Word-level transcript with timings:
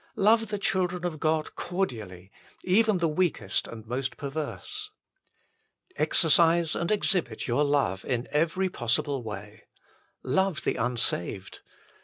Love 0.15 0.47
the 0.47 0.57
children 0.57 1.05
of 1.05 1.19
God 1.19 1.53
cordially, 1.55 2.31
even 2.63 2.97
the 2.97 3.07
weakest 3.07 3.67
and 3.67 3.85
most 3.85 4.17
perverse. 4.17 4.89
Exercise 5.95 6.75
and 6.75 6.89
exhibit 6.91 7.47
your 7.47 7.63
love 7.63 8.03
in 8.03 8.27
every 8.31 8.67
possible 8.67 9.21
way. 9.21 9.65
Love 10.23 10.63
the 10.63 10.75
unsaved. 10.75 11.59